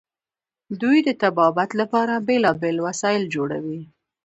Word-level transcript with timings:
دوی 0.81 0.97
د 1.07 1.09
طبابت 1.23 1.69
لپاره 1.79 2.13
بیلابیل 2.27 2.77
وسایل 2.87 3.23
جوړوي. 3.35 3.81